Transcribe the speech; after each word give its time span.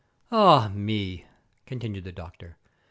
"Ah, 0.31 0.71
me!" 0.73 1.25
continued 1.67 2.05
the 2.05 2.11
doctor. 2.11 2.57